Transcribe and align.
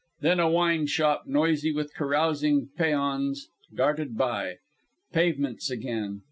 Then 0.21 0.39
a 0.39 0.49
wine 0.49 0.87
shop 0.87 1.25
noisy 1.27 1.71
with 1.71 1.93
carousing 1.93 2.69
peons 2.75 3.49
darted 3.71 4.17
by. 4.17 4.55
Pavements 5.13 5.69
again. 5.69 6.19